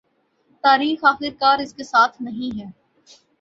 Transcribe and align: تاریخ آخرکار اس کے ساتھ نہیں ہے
تاریخ 0.63 1.03
آخرکار 1.05 1.59
اس 1.59 1.73
کے 1.73 1.83
ساتھ 1.83 2.21
نہیں 2.21 2.59
ہے 2.59 2.69